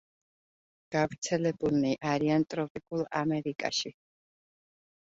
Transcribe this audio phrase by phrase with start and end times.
[0.95, 3.97] გავრცელებულნი არიან ტროპიკულ ამერიკაში.